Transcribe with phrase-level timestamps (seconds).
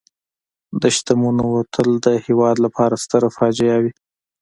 [0.81, 3.91] د شتمنو وتل د هېواد لپاره ستره فاجعه وي.